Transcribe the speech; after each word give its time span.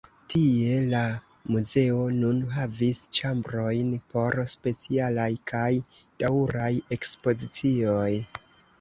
Tie 0.33 0.77
la 0.93 1.01
muzeo 1.55 1.99
nun 2.21 2.39
havis 2.55 3.03
ĉambrojn 3.19 3.93
por 4.15 4.41
specialaj 4.57 5.31
kaj 5.55 5.71
daŭraj 6.25 6.75
ekspozicioj. 6.99 8.13